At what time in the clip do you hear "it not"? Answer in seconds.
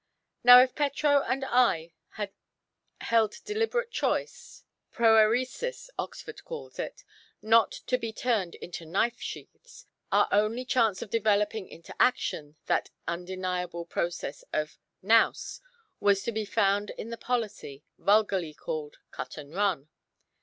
6.79-7.71